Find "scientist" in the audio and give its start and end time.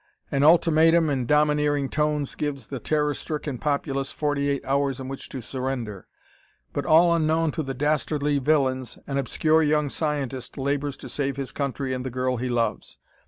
9.89-10.57